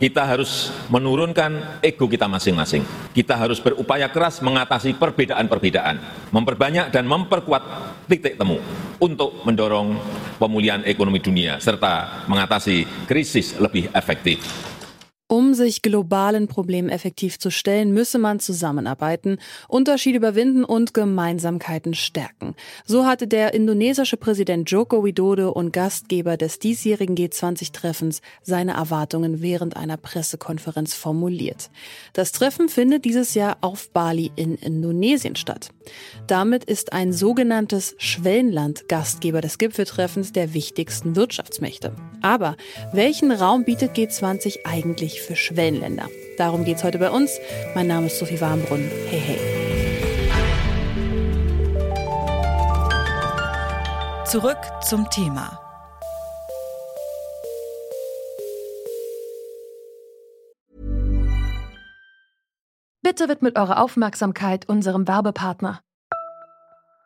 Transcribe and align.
Kita 0.00 0.24
harus 0.24 0.72
menurunkan 0.88 1.84
ego 1.84 2.08
kita 2.08 2.24
masing-masing. 2.24 2.80
Kita 3.12 3.36
harus 3.36 3.60
berupaya 3.60 4.08
keras 4.08 4.40
mengatasi 4.40 4.96
perbedaan-perbedaan, 4.96 6.00
memperbanyak 6.32 6.88
dan 6.88 7.04
memperkuat 7.04 7.60
titik 8.08 8.40
temu 8.40 8.56
untuk 8.96 9.44
mendorong 9.44 10.00
pemulihan 10.40 10.80
ekonomi 10.88 11.20
dunia 11.20 11.60
serta 11.60 12.24
mengatasi 12.32 13.04
krisis 13.04 13.60
lebih 13.60 13.92
efektif. 13.92 14.40
Um 15.30 15.54
sich 15.54 15.80
globalen 15.82 16.48
Problemen 16.48 16.88
effektiv 16.88 17.38
zu 17.38 17.52
stellen, 17.52 17.92
müsse 17.92 18.18
man 18.18 18.40
zusammenarbeiten, 18.40 19.38
Unterschiede 19.68 20.18
überwinden 20.18 20.64
und 20.64 20.92
Gemeinsamkeiten 20.92 21.94
stärken. 21.94 22.56
So 22.84 23.06
hatte 23.06 23.28
der 23.28 23.54
indonesische 23.54 24.16
Präsident 24.16 24.68
Joko 24.68 25.04
Widodo 25.04 25.50
und 25.50 25.72
Gastgeber 25.72 26.36
des 26.36 26.58
diesjährigen 26.58 27.14
G20-Treffens 27.14 28.22
seine 28.42 28.72
Erwartungen 28.72 29.40
während 29.40 29.76
einer 29.76 29.96
Pressekonferenz 29.96 30.94
formuliert. 30.94 31.70
Das 32.12 32.32
Treffen 32.32 32.68
findet 32.68 33.04
dieses 33.04 33.34
Jahr 33.34 33.58
auf 33.60 33.90
Bali 33.90 34.32
in 34.34 34.56
Indonesien 34.56 35.36
statt. 35.36 35.70
Damit 36.26 36.64
ist 36.64 36.92
ein 36.92 37.12
sogenanntes 37.12 37.94
Schwellenland 37.98 38.88
Gastgeber 38.88 39.40
des 39.40 39.58
Gipfeltreffens 39.58 40.32
der 40.32 40.54
wichtigsten 40.54 41.14
Wirtschaftsmächte. 41.14 41.94
Aber 42.20 42.56
welchen 42.92 43.30
Raum 43.30 43.64
bietet 43.64 43.96
G20 43.96 44.64
eigentlich 44.64 45.19
für 45.20 45.36
Schwellenländer. 45.36 46.08
Darum 46.38 46.64
geht 46.64 46.78
es 46.78 46.84
heute 46.84 46.98
bei 46.98 47.10
uns. 47.10 47.38
Mein 47.74 47.86
Name 47.86 48.06
ist 48.06 48.18
Sophie 48.18 48.40
Warmbrunn. 48.40 48.90
Hey, 49.08 49.20
hey. 49.20 49.38
Zurück 54.26 54.58
zum 54.82 55.10
Thema. 55.10 55.60
Bitte 63.02 63.28
widmet 63.28 63.58
eure 63.58 63.78
Aufmerksamkeit 63.78 64.68
unserem 64.68 65.08
Werbepartner. 65.08 65.80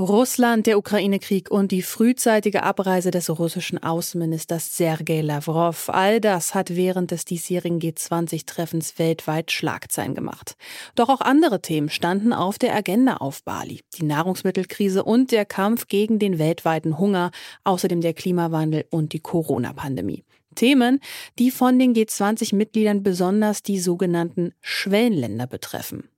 Russland, 0.00 0.68
der 0.68 0.78
Ukraine-Krieg 0.78 1.50
und 1.50 1.72
die 1.72 1.82
frühzeitige 1.82 2.62
Abreise 2.62 3.10
des 3.10 3.36
russischen 3.36 3.82
Außenministers 3.82 4.76
Sergei 4.76 5.22
Lavrov, 5.22 5.88
all 5.88 6.20
das 6.20 6.54
hat 6.54 6.76
während 6.76 7.10
des 7.10 7.24
diesjährigen 7.24 7.80
G20-Treffens 7.80 9.00
weltweit 9.00 9.50
Schlagzeilen 9.50 10.14
gemacht. 10.14 10.54
Doch 10.94 11.08
auch 11.08 11.20
andere 11.20 11.62
Themen 11.62 11.88
standen 11.88 12.32
auf 12.32 12.58
der 12.60 12.76
Agenda 12.76 13.16
auf 13.16 13.42
Bali. 13.42 13.80
Die 13.96 14.04
Nahrungsmittelkrise 14.04 15.02
und 15.02 15.32
der 15.32 15.44
Kampf 15.44 15.88
gegen 15.88 16.20
den 16.20 16.38
weltweiten 16.38 16.98
Hunger, 16.98 17.32
außerdem 17.64 18.00
der 18.00 18.14
Klimawandel 18.14 18.84
und 18.90 19.12
die 19.12 19.20
Corona-Pandemie. 19.20 20.22
Themen, 20.54 21.00
die 21.40 21.50
von 21.50 21.76
den 21.76 21.92
G20-Mitgliedern 21.92 23.02
besonders 23.02 23.64
die 23.64 23.80
sogenannten 23.80 24.52
Schwellenländer 24.60 25.48
betreffen. 25.48 26.08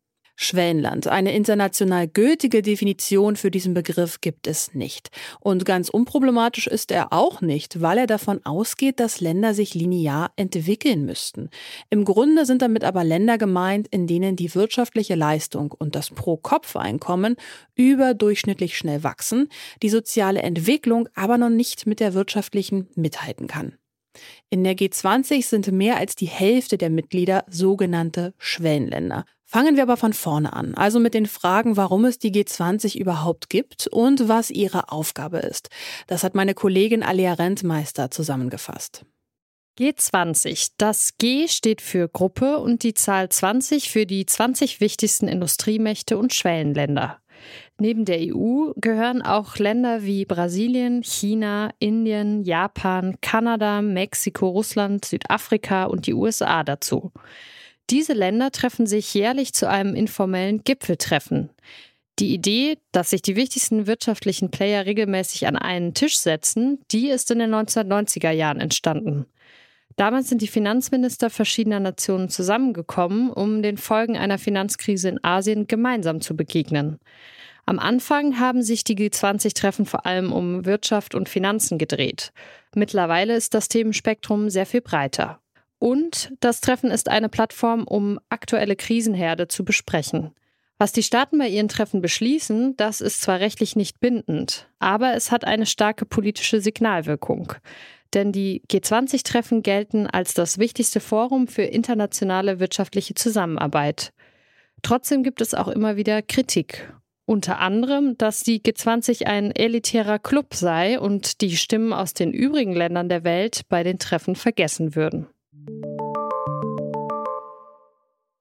Schwellenland. 0.43 1.07
Eine 1.07 1.35
international 1.35 2.09
gültige 2.09 2.63
Definition 2.63 3.37
für 3.37 3.51
diesen 3.51 3.75
Begriff 3.75 4.23
gibt 4.23 4.47
es 4.47 4.73
nicht. 4.73 5.11
Und 5.39 5.67
ganz 5.67 5.91
unproblematisch 5.91 6.67
ist 6.67 6.93
er 6.93 7.13
auch 7.13 7.43
nicht, 7.43 7.83
weil 7.83 7.99
er 7.99 8.07
davon 8.07 8.41
ausgeht, 8.47 9.01
dass 9.01 9.21
Länder 9.21 9.53
sich 9.53 9.75
linear 9.75 10.33
entwickeln 10.37 11.05
müssten. 11.05 11.51
Im 11.91 12.07
Grunde 12.07 12.47
sind 12.47 12.63
damit 12.63 12.85
aber 12.85 13.05
Länder 13.05 13.37
gemeint, 13.37 13.87
in 13.89 14.07
denen 14.07 14.35
die 14.35 14.55
wirtschaftliche 14.55 15.15
Leistung 15.15 15.73
und 15.73 15.95
das 15.95 16.09
Pro-Kopf-Einkommen 16.09 17.37
überdurchschnittlich 17.75 18.79
schnell 18.79 19.05
wachsen, 19.05 19.51
die 19.83 19.91
soziale 19.91 20.41
Entwicklung 20.41 21.11
aber 21.15 21.37
noch 21.37 21.51
nicht 21.51 21.87
mit 21.87 22.01
der 22.01 22.15
wirtschaftlichen 22.15 22.89
mithalten 22.95 23.47
kann. 23.47 23.75
In 24.49 24.65
der 24.65 24.75
G20 24.75 25.45
sind 25.45 25.71
mehr 25.71 25.97
als 25.97 26.17
die 26.17 26.27
Hälfte 26.27 26.79
der 26.79 26.91
Mitglieder 26.91 27.45
sogenannte 27.49 28.35
Schwellenländer. 28.39 29.25
Fangen 29.45 29.77
wir 29.77 29.83
aber 29.83 29.97
von 29.97 30.13
vorne 30.13 30.53
an, 30.53 30.75
also 30.75 31.01
mit 31.01 31.13
den 31.13 31.27
Fragen, 31.27 31.77
warum 31.77 32.05
es 32.05 32.19
die 32.19 32.31
G20 32.31 32.97
überhaupt 32.97 33.51
gibt 33.51 33.89
und 33.89 34.29
was 34.29 34.51
ihre 34.51 34.93
Aufgabe 34.93 35.39
ist. 35.39 35.71
Das 36.07 36.23
hat 36.23 36.35
meine 36.35 36.55
Kollegin 36.55 37.03
Alia 37.03 37.35
Rentmeister 37.35 38.11
zusammengefasst. 38.11 39.05
G20. 39.79 40.73
Das 40.79 41.17
G 41.19 41.49
steht 41.49 41.81
für 41.81 42.09
Gruppe 42.09 42.59
und 42.59 42.83
die 42.83 42.95
Zahl 42.95 43.29
20 43.29 43.91
für 43.91 44.07
die 44.07 44.27
20 44.27 44.81
wichtigsten 44.81 45.27
Industriemächte 45.27 46.19
und 46.19 46.35
Schwellenländer. 46.35 47.19
Neben 47.81 48.05
der 48.05 48.19
EU 48.21 48.73
gehören 48.77 49.23
auch 49.23 49.57
Länder 49.57 50.03
wie 50.03 50.27
Brasilien, 50.27 51.03
China, 51.03 51.71
Indien, 51.79 52.45
Japan, 52.45 53.17
Kanada, 53.23 53.81
Mexiko, 53.81 54.49
Russland, 54.51 55.07
Südafrika 55.07 55.85
und 55.85 56.07
die 56.07 56.13
USA 56.13 56.63
dazu. 56.63 57.11
Diese 57.89 58.13
Länder 58.13 58.51
treffen 58.51 58.87
sich 58.87 59.15
jährlich 59.15 59.55
zu 59.55 59.67
einem 59.67 59.95
informellen 59.95 60.63
Gipfeltreffen. 60.63 61.49
Die 62.19 62.35
Idee, 62.35 62.77
dass 62.93 63.09
sich 63.11 63.23
die 63.23 63.35
wichtigsten 63.35 63.87
wirtschaftlichen 63.87 64.51
Player 64.51 64.85
regelmäßig 64.85 65.47
an 65.47 65.57
einen 65.57 65.95
Tisch 65.95 66.19
setzen, 66.19 66.81
die 66.91 67.09
ist 67.09 67.31
in 67.31 67.39
den 67.39 67.55
1990er 67.55 68.31
Jahren 68.31 68.61
entstanden. 68.61 69.25
Damals 69.97 70.29
sind 70.29 70.43
die 70.43 70.49
Finanzminister 70.49 71.31
verschiedener 71.31 71.81
Nationen 71.81 72.29
zusammengekommen, 72.29 73.31
um 73.31 73.63
den 73.63 73.79
Folgen 73.79 74.19
einer 74.19 74.37
Finanzkrise 74.37 75.09
in 75.09 75.25
Asien 75.25 75.67
gemeinsam 75.67 76.21
zu 76.21 76.37
begegnen. 76.37 76.99
Am 77.71 77.79
Anfang 77.79 78.41
haben 78.41 78.65
sich 78.65 78.83
die 78.83 78.97
G20-Treffen 78.97 79.87
vor 79.87 80.05
allem 80.05 80.33
um 80.33 80.67
Wirtschaft 80.67 81.15
und 81.15 81.29
Finanzen 81.29 81.79
gedreht. 81.79 82.33
Mittlerweile 82.75 83.37
ist 83.37 83.55
das 83.55 83.69
Themenspektrum 83.69 84.51
sehr 84.51 84.67
viel 84.67 84.81
breiter. 84.81 85.39
Und 85.79 86.33
das 86.41 86.61
Treffen 86.61 86.91
ist 86.91 87.09
eine 87.09 87.29
Plattform, 87.29 87.85
um 87.85 88.19
aktuelle 88.29 88.75
Krisenherde 88.75 89.47
zu 89.47 89.65
besprechen. 89.65 90.33
Was 90.79 90.91
die 90.91 91.05
Staaten 91.05 91.39
bei 91.39 91.47
ihren 91.47 91.69
Treffen 91.69 92.01
beschließen, 92.01 92.77
das 92.77 93.01
ist 93.01 93.21
zwar 93.21 93.39
rechtlich 93.39 93.77
nicht 93.77 94.01
bindend, 94.01 94.69
aber 94.81 95.15
es 95.15 95.31
hat 95.31 95.45
eine 95.45 95.67
starke 95.67 96.05
politische 96.07 96.61
Signalwirkung. 96.61 97.53
Denn 98.15 98.33
die 98.33 98.63
G20-Treffen 98.69 99.63
gelten 99.63 100.09
als 100.09 100.35
das 100.35 100.59
wichtigste 100.59 100.99
Forum 100.99 101.47
für 101.47 101.63
internationale 101.63 102.59
wirtschaftliche 102.59 103.15
Zusammenarbeit. 103.15 104.13
Trotzdem 104.83 105.23
gibt 105.23 105.41
es 105.41 105.55
auch 105.55 105.69
immer 105.69 105.95
wieder 105.95 106.21
Kritik. 106.21 106.93
Unter 107.31 107.61
anderem, 107.61 108.19
dass 108.19 108.43
die 108.43 108.61
G20 108.61 109.27
ein 109.27 109.53
elitärer 109.53 110.19
Club 110.19 110.53
sei 110.53 110.99
und 110.99 111.41
die 111.43 111.57
Stimmen 111.57 111.93
aus 111.93 112.13
den 112.13 112.33
übrigen 112.33 112.73
Ländern 112.73 113.09
der 113.09 113.23
Welt 113.23 113.61
bei 113.69 113.85
den 113.85 114.01
Treffen 114.01 114.35
vergessen 114.35 114.97
würden. 114.97 115.29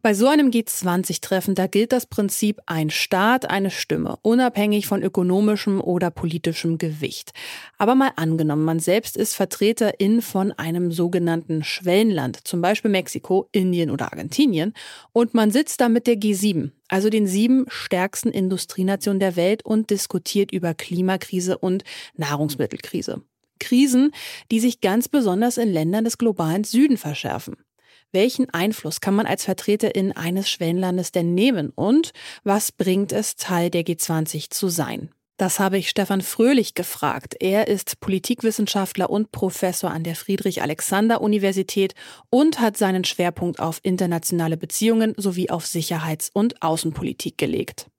Bei 0.01 0.13
so 0.13 0.27
einem 0.27 0.49
G20-Treffen, 0.49 1.55
da 1.55 1.67
gilt 1.67 1.91
das 1.91 2.05
Prinzip 2.05 2.61
ein 2.65 2.89
Staat, 2.89 3.49
eine 3.49 3.69
Stimme, 3.69 4.17
unabhängig 4.21 4.87
von 4.87 5.03
ökonomischem 5.03 5.81
oder 5.81 6.09
politischem 6.09 6.77
Gewicht. 6.77 7.31
Aber 7.77 7.95
mal 7.95 8.11
angenommen, 8.15 8.63
man 8.63 8.79
selbst 8.79 9.17
ist 9.17 9.35
Vertreterin 9.35 10.21
von 10.21 10.53
einem 10.53 10.93
sogenannten 10.93 11.65
Schwellenland, 11.65 12.47
zum 12.47 12.61
Beispiel 12.61 12.89
Mexiko, 12.89 13.49
Indien 13.51 13.91
oder 13.91 14.05
Argentinien, 14.05 14.73
und 15.11 15.33
man 15.33 15.51
sitzt 15.51 15.81
da 15.81 15.89
mit 15.89 16.07
der 16.07 16.15
G7, 16.15 16.71
also 16.87 17.09
den 17.09 17.27
sieben 17.27 17.65
stärksten 17.67 18.29
Industrienationen 18.29 19.19
der 19.19 19.35
Welt 19.35 19.65
und 19.65 19.89
diskutiert 19.89 20.53
über 20.53 20.73
Klimakrise 20.75 21.57
und 21.57 21.83
Nahrungsmittelkrise. 22.15 23.21
Krisen, 23.59 24.11
die 24.49 24.61
sich 24.61 24.79
ganz 24.79 25.09
besonders 25.09 25.57
in 25.57 25.73
Ländern 25.73 26.05
des 26.05 26.17
globalen 26.17 26.63
Süden 26.63 26.95
verschärfen. 26.95 27.57
Welchen 28.11 28.49
Einfluss 28.49 29.01
kann 29.01 29.13
man 29.13 29.27
als 29.27 29.45
Vertreterin 29.45 30.11
eines 30.13 30.49
Schwellenlandes 30.49 31.11
denn 31.11 31.35
nehmen 31.35 31.71
und 31.75 32.11
was 32.43 32.71
bringt 32.71 33.11
es, 33.11 33.35
Teil 33.35 33.69
der 33.69 33.83
G20 33.83 34.49
zu 34.49 34.67
sein? 34.67 35.09
Das 35.37 35.59
habe 35.59 35.77
ich 35.77 35.89
Stefan 35.89 36.21
Fröhlich 36.21 36.73
gefragt. 36.73 37.35
Er 37.39 37.69
ist 37.69 38.01
Politikwissenschaftler 38.01 39.09
und 39.09 39.31
Professor 39.31 39.89
an 39.89 40.03
der 40.03 40.15
Friedrich-Alexander-Universität 40.15 41.93
und 42.29 42.59
hat 42.59 42.75
seinen 42.75 43.05
Schwerpunkt 43.05 43.61
auf 43.61 43.79
internationale 43.83 44.57
Beziehungen 44.57 45.13
sowie 45.15 45.49
auf 45.49 45.65
Sicherheits- 45.65 46.29
und 46.33 46.61
Außenpolitik 46.61 47.37
gelegt. 47.37 47.89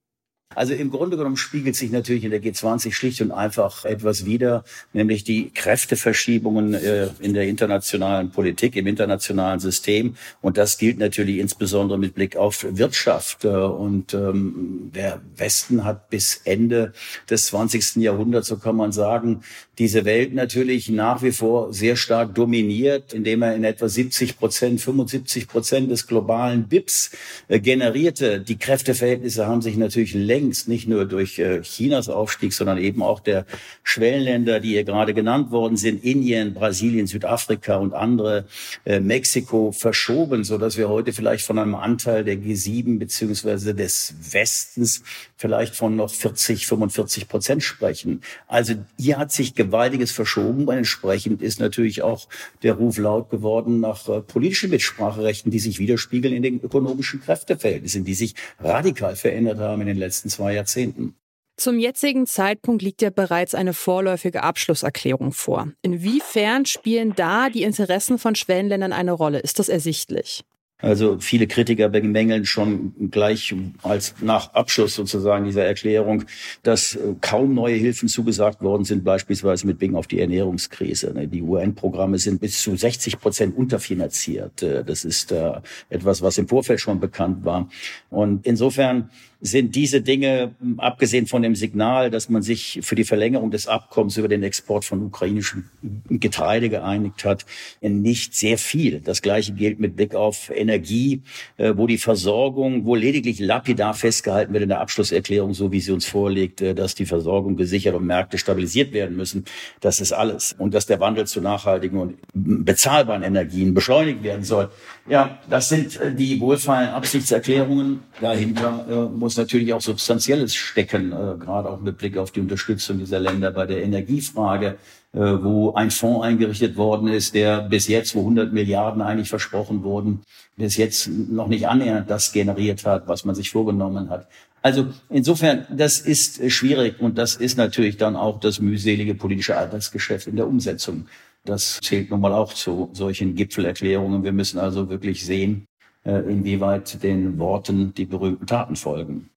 Also 0.56 0.75
im 0.75 0.91
Grunde 0.91 1.17
genommen 1.17 1.37
spiegelt 1.37 1.76
sich 1.76 1.93
natürlich 1.93 2.25
in 2.25 2.32
der 2.32 2.43
G20 2.43 2.93
schlicht 2.93 3.20
und 3.20 3.31
einfach 3.31 3.85
etwas 3.85 4.25
wider, 4.26 4.64
nämlich 4.93 5.23
die 5.23 5.50
Kräfteverschiebungen 5.50 6.75
äh, 6.75 7.11
in 7.20 7.35
der 7.35 7.47
internationalen 7.47 8.31
Politik, 8.32 8.75
im 8.75 8.88
internationalen 8.88 9.61
System. 9.61 10.17
Und 10.41 10.58
das 10.58 10.76
gilt 10.76 10.99
natürlich 10.99 11.38
insbesondere 11.38 12.00
mit 12.00 12.17
Blick 12.17 12.37
auf 12.37 12.67
Wirtschaft. 12.69 13.44
Äh, 13.44 13.49
und 13.49 14.12
ähm, 14.12 14.91
der 14.93 15.23
Westen 15.37 15.85
hat 15.85 16.11
bis 16.11 16.41
Ende 16.44 16.94
des 17.31 17.47
20. 17.47 18.02
Jahrhunderts, 18.02 18.49
so 18.49 18.56
kann 18.56 18.75
man 18.75 18.91
sagen, 18.91 19.43
diese 19.81 20.05
Welt 20.05 20.35
natürlich 20.35 20.91
nach 20.91 21.23
wie 21.23 21.32
vor 21.32 21.73
sehr 21.73 21.97
stark 21.97 22.35
dominiert, 22.35 23.15
indem 23.15 23.41
er 23.41 23.56
in 23.56 23.65
etwa 23.65 23.88
70 23.88 24.37
Prozent, 24.37 24.79
75 24.79 25.49
Prozent 25.49 25.91
des 25.91 26.06
globalen 26.06 26.69
BIPs 26.69 27.12
äh, 27.49 27.59
generierte. 27.59 28.41
Die 28.41 28.59
Kräfteverhältnisse 28.59 29.47
haben 29.47 29.62
sich 29.62 29.79
natürlich 29.79 30.12
längst 30.12 30.69
nicht 30.69 30.87
nur 30.87 31.06
durch 31.06 31.38
äh, 31.38 31.62
Chinas 31.62 32.11
Aufstieg, 32.11 32.53
sondern 32.53 32.77
eben 32.77 33.03
auch 33.03 33.21
der 33.21 33.47
Schwellenländer, 33.82 34.61
die 34.61 34.69
hier 34.69 34.85
gerade 34.85 35.15
genannt 35.15 35.50
worden 35.50 35.79
sind, 35.79 36.05
Indien, 36.05 36.53
Brasilien, 36.53 37.06
Südafrika 37.06 37.76
und 37.76 37.94
andere, 37.94 38.44
äh, 38.85 39.00
Mexiko 39.00 39.73
verschoben, 39.73 40.44
so 40.44 40.59
dass 40.59 40.76
wir 40.76 40.91
heute 40.91 41.15
vielleicht 41.15 41.47
von 41.47 41.59
einem 41.59 41.75
Anteil 41.75 42.23
der 42.23 42.37
G7 42.37 42.99
beziehungsweise 42.99 43.75
des 43.75 44.15
Westens 44.31 45.03
vielleicht 45.38 45.75
von 45.75 45.97
noch 45.97 46.11
40, 46.11 46.67
45 46.67 47.29
Prozent 47.29 47.62
sprechen. 47.62 48.21
Also 48.47 48.75
hier 48.99 49.17
hat 49.17 49.33
sich 49.33 49.55
gewaltiges 49.70 50.11
verschoben 50.11 50.67
und 50.67 50.76
entsprechend 50.76 51.43
ist 51.43 51.61
natürlich 51.61 52.02
auch 52.02 52.28
der 52.62 52.75
Ruf 52.75 52.99
laut 52.99 53.31
geworden 53.31 53.81
nach 53.81 54.08
äh, 54.08 54.20
politischen 54.20 54.70
Mitspracherechten, 54.70 55.52
die 55.52 55.61
sich 55.61 55.78
widerspiegeln 55.78 56.34
in 56.34 56.43
den 56.43 56.61
ökonomischen 56.61 57.20
Kräfteverhältnissen, 57.20 58.05
die 58.05 58.14
sich 58.14 58.34
radikal 58.58 59.14
verändert 59.14 59.58
haben 59.58 59.81
in 59.82 59.87
den 59.87 59.96
letzten 59.96 60.28
zwei 60.28 60.55
Jahrzehnten. 60.55 61.14
Zum 61.56 61.78
jetzigen 61.78 62.26
Zeitpunkt 62.26 62.82
liegt 62.82 63.02
ja 63.02 63.11
bereits 63.11 63.55
eine 63.55 63.75
vorläufige 63.75 64.43
Abschlusserklärung 64.43 65.32
vor. 65.32 65.69
Inwiefern 65.82 66.64
spielen 66.64 67.12
da 67.14 67.50
die 67.50 67.64
Interessen 67.64 68.19
von 68.19 68.34
Schwellenländern 68.34 68.94
eine 68.94 69.12
Rolle? 69.12 69.40
Ist 69.40 69.58
das 69.58 69.69
ersichtlich? 69.69 70.43
Also 70.82 71.19
viele 71.19 71.47
Kritiker 71.47 71.88
bemängeln 71.88 72.47
schon 72.47 73.11
gleich 73.11 73.55
als 73.82 74.15
nach 74.21 74.55
Abschluss 74.55 74.94
sozusagen 74.94 75.44
dieser 75.44 75.65
Erklärung, 75.65 76.25
dass 76.62 76.94
äh, 76.94 77.15
kaum 77.21 77.55
neue 77.55 77.75
Hilfen 77.77 78.09
zugesagt 78.09 78.62
worden 78.62 78.85
sind, 78.85 79.05
beispielsweise 79.05 79.67
mit 79.67 79.79
Blick 79.79 79.94
auf 79.94 80.06
die 80.06 80.21
Ernährungskrise. 80.21 81.12
Ne, 81.12 81.29
die 81.29 81.43
UN-Programme 81.43 82.19
sind 82.19 82.41
bis 82.41 82.62
zu 82.62 82.77
60 82.77 83.19
Prozent 83.21 83.56
unterfinanziert. 83.56 84.62
Äh, 84.62 84.85
das 84.85 85.05
ist 85.05 85.32
äh, 85.32 85.53
etwas, 85.88 86.23
was 86.23 86.38
im 86.38 86.49
Vorfeld 86.49 86.81
schon 86.81 87.00
bekannt 87.00 87.44
war. 87.44 87.69
Und 88.11 88.47
insofern 88.47 89.11
sind 89.40 89.75
diese 89.75 90.02
Dinge, 90.02 90.54
abgesehen 90.76 91.26
von 91.26 91.42
dem 91.42 91.54
Signal, 91.54 92.10
dass 92.10 92.28
man 92.28 92.42
sich 92.42 92.81
für 92.82 92.94
die 92.94 93.04
Verlängerung 93.04 93.50
des 93.50 93.66
Abkommens 93.66 94.16
über 94.19 94.28
den 94.28 94.42
Export 94.42 94.84
von 94.84 95.02
ukrainischem 95.02 95.70
Getreide 96.10 96.69
geeinigt 96.69 97.25
hat, 97.25 97.46
nicht 97.81 98.34
sehr 98.34 98.58
viel. 98.58 99.00
Das 99.00 99.22
Gleiche 99.22 99.52
gilt 99.52 99.81
mit 99.81 99.96
Blick 99.96 100.14
auf 100.14 100.50
Energie, 100.54 101.22
äh, 101.56 101.72
wo 101.76 101.87
die 101.87 101.98
Versorgung, 101.98 102.84
wo 102.84 102.94
lediglich 102.94 103.40
lapidar 103.40 103.94
festgehalten 103.94 104.52
wird 104.52 104.64
in 104.64 104.69
der 104.69 104.81
Abschlusserklärung, 104.81 105.54
so 105.54 105.72
wie 105.72 105.81
sie 105.81 105.92
uns 105.92 106.06
vorlegt, 106.06 106.60
äh, 106.60 106.75
dass 106.75 106.94
die 106.94 107.06
Versorgung 107.06 107.56
gesichert 107.56 107.94
und 107.94 108.06
Märkte 108.06 108.37
stabilisiert 108.37 108.92
werden 108.92 109.16
müssen. 109.16 109.44
Das 109.81 110.00
ist 110.00 110.12
alles. 110.12 110.54
Und 110.58 110.75
dass 110.75 110.87
der 110.87 111.00
Wandel 111.00 111.26
zu 111.26 111.40
nachhaltigen 111.40 111.98
und 111.98 112.19
bezahlbaren 112.34 113.22
Energien 113.22 113.72
beschleunigt 113.72 114.22
werden 114.22 114.44
soll. 114.44 114.70
Ja, 115.08 115.38
das 115.48 115.70
sind 115.70 115.98
äh, 115.98 116.14
die 116.14 116.38
wohlfeilen 116.40 116.90
Absichtserklärungen. 116.90 118.00
Dahinter 118.20 119.08
muss 119.08 119.30
muss 119.31 119.37
natürlich 119.37 119.73
auch 119.73 119.81
Substanzielles 119.81 120.56
stecken, 120.56 121.12
äh, 121.12 121.37
gerade 121.38 121.71
auch 121.71 121.81
mit 121.81 121.99
Blick 121.99 122.19
auf 122.19 122.32
die 122.32 122.41
Unterstützung 122.41 122.99
dieser 122.99 123.21
Länder 123.21 123.53
bei 123.53 123.65
der 123.65 123.85
Energiefrage, 123.85 124.77
äh, 125.12 125.21
wo 125.21 125.73
ein 125.75 125.93
Fonds 125.93 126.25
eingerichtet 126.25 126.77
worden 126.77 127.06
ist, 127.06 127.37
der 127.37 127.61
bis 127.61 127.87
jetzt, 127.87 128.17
wo 128.17 128.23
100 128.23 128.53
Milliarden 128.53 129.03
eigentlich 129.03 129.29
versprochen 129.29 129.85
wurden, 129.85 130.23
bis 130.56 130.77
jetzt 130.77 131.09
noch 131.09 131.47
nicht 131.47 131.69
annähernd 131.69 132.11
das 132.11 132.32
generiert 132.32 132.85
hat, 132.85 133.06
was 133.06 133.25
man 133.25 133.37
sich 133.37 133.50
vorgenommen 133.50 134.11
hat. 134.11 134.27
Also 134.62 134.88
insofern, 135.09 135.65
das 135.71 136.00
ist 136.00 136.50
schwierig 136.50 137.00
und 137.00 137.17
das 137.17 137.37
ist 137.37 137.56
natürlich 137.56 137.99
dann 137.99 138.17
auch 138.17 138.41
das 138.41 138.59
mühselige 138.59 139.15
politische 139.15 139.56
Alltagsgeschäft 139.56 140.26
in 140.26 140.35
der 140.35 140.49
Umsetzung. 140.49 141.06
Das 141.44 141.79
zählt 141.85 142.11
nun 142.11 142.21
mal 142.21 142.33
auch 142.33 142.53
zu 142.53 142.91
solchen 142.94 143.37
Gipfelerklärungen. 143.37 144.25
Wir 144.25 144.33
müssen 144.33 144.59
also 144.59 144.91
wirklich 144.91 145.25
sehen, 145.25 145.69
inwieweit 146.05 147.02
den 147.02 147.38
Worten 147.38 147.94
die 147.94 148.06
berühmten 148.06 148.47
Taten 148.47 148.76
folgen. 148.76 149.31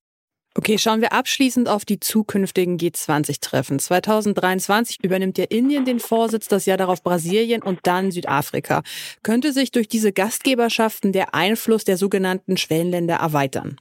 Okay, 0.55 0.77
schauen 0.77 1.01
wir 1.01 1.13
abschließend 1.13 1.67
auf 1.67 1.83
die 1.83 1.99
zukünftigen 1.99 2.77
G20-Treffen. 2.77 3.79
2023 3.79 5.03
übernimmt 5.03 5.39
ja 5.39 5.45
Indien 5.45 5.83
den 5.83 5.99
Vorsitz, 5.99 6.47
das 6.47 6.67
Jahr 6.67 6.77
darauf 6.77 7.01
Brasilien 7.01 7.63
und 7.63 7.79
dann 7.83 8.11
Südafrika. 8.11 8.83
Könnte 9.23 9.51
sich 9.51 9.71
durch 9.71 9.87
diese 9.87 10.13
Gastgeberschaften 10.13 11.11
der 11.11 11.33
Einfluss 11.33 11.85
der 11.85 11.97
sogenannten 11.97 12.57
Schwellenländer 12.57 13.15
erweitern? 13.15 13.77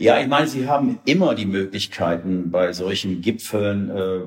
Ja, 0.00 0.18
ich 0.18 0.28
meine, 0.28 0.46
Sie 0.46 0.66
haben 0.66 0.98
immer 1.04 1.34
die 1.34 1.44
Möglichkeiten, 1.44 2.50
bei 2.50 2.72
solchen 2.72 3.20
Gipfeln 3.20 3.90
äh, 3.90 4.20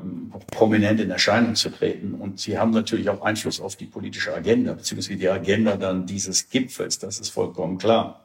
prominent 0.51 0.99
in 0.99 1.09
Erscheinung 1.09 1.55
zu 1.55 1.71
treten. 1.71 2.13
Und 2.13 2.39
Sie 2.39 2.59
haben 2.59 2.69
natürlich 2.69 3.09
auch 3.09 3.23
Einfluss 3.23 3.59
auf 3.59 3.75
die 3.75 3.87
politische 3.87 4.35
Agenda, 4.35 4.73
beziehungsweise 4.73 5.17
die 5.17 5.27
Agenda 5.27 5.75
dann 5.75 6.05
dieses 6.05 6.47
Gipfels. 6.51 6.99
Das 6.99 7.19
ist 7.19 7.29
vollkommen 7.29 7.79
klar. 7.79 8.23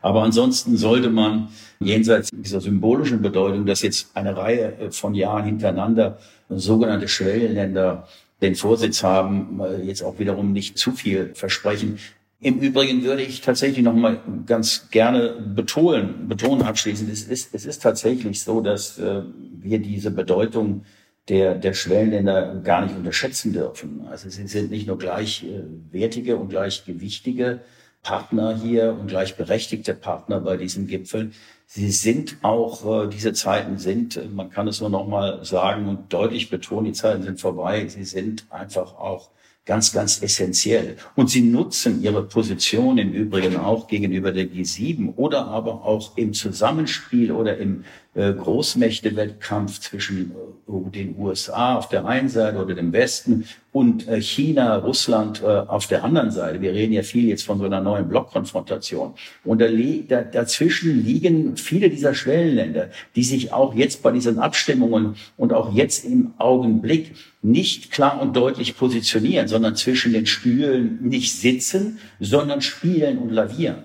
Aber 0.00 0.22
ansonsten 0.22 0.78
sollte 0.78 1.10
man 1.10 1.48
jenseits 1.80 2.30
dieser 2.32 2.62
symbolischen 2.62 3.20
Bedeutung, 3.20 3.66
dass 3.66 3.82
jetzt 3.82 4.16
eine 4.16 4.34
Reihe 4.34 4.78
äh, 4.78 4.90
von 4.90 5.14
Jahren 5.14 5.44
hintereinander 5.44 6.16
sogenannte 6.48 7.08
Schwellenländer 7.08 8.08
den 8.40 8.54
Vorsitz 8.54 9.02
haben, 9.02 9.60
äh, 9.60 9.82
jetzt 9.82 10.02
auch 10.02 10.18
wiederum 10.18 10.52
nicht 10.52 10.78
zu 10.78 10.92
viel 10.92 11.34
versprechen. 11.34 11.98
Im 12.42 12.58
Übrigen 12.58 13.04
würde 13.04 13.22
ich 13.22 13.42
tatsächlich 13.42 13.84
noch 13.84 13.94
mal 13.94 14.18
ganz 14.46 14.88
gerne 14.90 15.34
betonen, 15.54 16.26
betonen 16.26 16.62
abschließend, 16.62 17.12
es 17.12 17.24
ist, 17.24 17.54
es 17.54 17.66
ist 17.66 17.82
tatsächlich 17.82 18.42
so, 18.42 18.62
dass 18.62 18.98
äh, 18.98 19.22
wir 19.58 19.78
diese 19.78 20.10
Bedeutung 20.10 20.84
der, 21.28 21.54
der 21.54 21.74
Schwellenländer 21.74 22.56
gar 22.64 22.86
nicht 22.86 22.96
unterschätzen 22.96 23.52
dürfen. 23.52 24.06
Also 24.10 24.30
sie 24.30 24.46
sind 24.46 24.70
nicht 24.70 24.86
nur 24.86 24.96
gleichwertige 24.96 26.38
und 26.38 26.48
gleichgewichtige 26.48 27.60
Partner 28.02 28.56
hier 28.56 28.96
und 28.98 29.08
gleichberechtigte 29.08 29.92
Partner 29.92 30.40
bei 30.40 30.56
diesen 30.56 30.86
Gipfeln. 30.86 31.34
Sie 31.66 31.90
sind 31.90 32.38
auch, 32.40 33.04
äh, 33.04 33.08
diese 33.10 33.34
Zeiten 33.34 33.76
sind, 33.76 34.18
man 34.34 34.48
kann 34.48 34.66
es 34.66 34.80
nur 34.80 34.88
noch 34.88 35.06
mal 35.06 35.44
sagen 35.44 35.86
und 35.88 36.10
deutlich 36.10 36.48
betonen, 36.48 36.86
die 36.86 36.92
Zeiten 36.92 37.22
sind 37.22 37.38
vorbei. 37.38 37.86
Sie 37.88 38.04
sind 38.04 38.46
einfach 38.48 38.94
auch 38.94 39.28
ganz, 39.70 39.92
ganz 39.92 40.20
essentiell. 40.20 40.96
Und 41.14 41.30
sie 41.30 41.42
nutzen 41.42 42.02
ihre 42.02 42.24
Position 42.24 42.98
im 42.98 43.12
Übrigen 43.12 43.56
auch 43.56 43.86
gegenüber 43.86 44.32
der 44.32 44.46
G7 44.46 45.14
oder 45.14 45.46
aber 45.46 45.84
auch 45.84 46.16
im 46.16 46.32
Zusammenspiel 46.32 47.30
oder 47.30 47.56
im 47.56 47.84
äh, 48.12 48.32
Großmächtewettkampf 48.32 49.78
zwischen 49.78 50.32
äh, 50.32 50.90
den 50.90 51.16
USA 51.16 51.76
auf 51.76 51.88
der 51.88 52.04
einen 52.04 52.28
Seite 52.28 52.58
oder 52.58 52.74
dem 52.74 52.92
Westen 52.92 53.46
und 53.70 54.08
äh, 54.08 54.20
China, 54.20 54.78
Russland 54.78 55.44
auf 55.44 55.86
der 55.86 56.02
anderen 56.02 56.32
Seite. 56.32 56.60
Wir 56.60 56.72
reden 56.72 56.92
ja 56.92 57.04
viel 57.04 57.28
jetzt 57.28 57.44
von 57.44 57.58
so 57.60 57.66
einer 57.66 57.80
neuen 57.80 58.08
Blockkonfrontation. 58.08 59.14
Und 59.44 59.60
da, 59.60 60.22
dazwischen 60.22 61.04
liegen 61.04 61.56
viele 61.56 61.88
dieser 61.88 62.12
Schwellenländer, 62.12 62.88
die 63.14 63.22
sich 63.22 63.52
auch 63.52 63.74
jetzt 63.76 64.02
bei 64.02 64.10
diesen 64.10 64.40
Abstimmungen 64.40 65.14
und 65.36 65.52
auch 65.52 65.72
jetzt 65.72 66.04
im 66.04 66.32
Augenblick 66.38 67.14
nicht 67.42 67.90
klar 67.90 68.20
und 68.20 68.36
deutlich 68.36 68.76
positionieren, 68.76 69.48
sondern 69.48 69.76
zwischen 69.76 70.12
den 70.12 70.26
Stühlen 70.26 70.98
nicht 71.02 71.34
sitzen, 71.34 71.98
sondern 72.18 72.60
spielen 72.60 73.18
und 73.18 73.30
lavieren. 73.30 73.84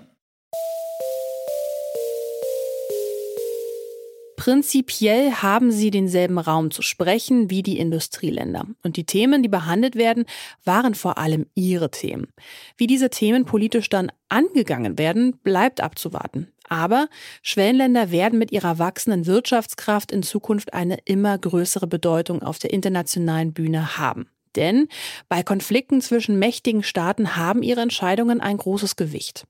Prinzipiell 4.46 5.32
haben 5.32 5.72
sie 5.72 5.90
denselben 5.90 6.38
Raum 6.38 6.70
zu 6.70 6.80
sprechen 6.80 7.50
wie 7.50 7.64
die 7.64 7.80
Industrieländer. 7.80 8.66
Und 8.84 8.96
die 8.96 9.02
Themen, 9.02 9.42
die 9.42 9.48
behandelt 9.48 9.96
werden, 9.96 10.24
waren 10.64 10.94
vor 10.94 11.18
allem 11.18 11.46
ihre 11.56 11.90
Themen. 11.90 12.28
Wie 12.76 12.86
diese 12.86 13.10
Themen 13.10 13.44
politisch 13.44 13.88
dann 13.88 14.12
angegangen 14.28 14.98
werden, 14.98 15.36
bleibt 15.42 15.80
abzuwarten. 15.80 16.46
Aber 16.68 17.08
Schwellenländer 17.42 18.10
werden 18.10 18.38
mit 18.38 18.52
ihrer 18.52 18.78
wachsenden 18.78 19.26
Wirtschaftskraft 19.26 20.12
in 20.12 20.22
Zukunft 20.22 20.74
eine 20.74 20.98
immer 21.04 21.38
größere 21.38 21.86
Bedeutung 21.86 22.42
auf 22.42 22.58
der 22.58 22.72
internationalen 22.72 23.52
Bühne 23.52 23.98
haben. 23.98 24.28
Denn 24.56 24.88
bei 25.28 25.42
Konflikten 25.42 26.00
zwischen 26.00 26.38
mächtigen 26.38 26.82
Staaten 26.82 27.36
haben 27.36 27.62
ihre 27.62 27.82
Entscheidungen 27.82 28.40
ein 28.40 28.56
großes 28.56 28.96
Gewicht. 28.96 29.44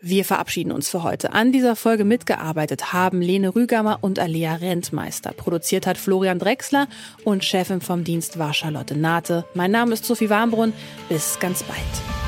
Wir 0.00 0.24
verabschieden 0.24 0.70
uns 0.70 0.88
für 0.88 1.02
heute. 1.02 1.32
An 1.32 1.50
dieser 1.50 1.74
Folge 1.74 2.04
mitgearbeitet 2.04 2.92
haben 2.92 3.20
Lene 3.20 3.56
Rügamer 3.56 3.98
und 4.00 4.20
Alea 4.20 4.54
Rentmeister. 4.54 5.32
Produziert 5.32 5.88
hat 5.88 5.98
Florian 5.98 6.38
Drexler 6.38 6.86
und 7.24 7.44
Chefin 7.44 7.80
vom 7.80 8.04
Dienst 8.04 8.38
war 8.38 8.54
Charlotte 8.54 8.96
Nate. 8.96 9.44
Mein 9.54 9.72
Name 9.72 9.94
ist 9.94 10.04
Sophie 10.04 10.30
Warmbrunn. 10.30 10.72
Bis 11.08 11.40
ganz 11.40 11.64
bald. 11.64 12.27